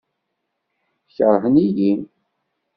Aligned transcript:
Keṛhen-iyi? 1.15 1.91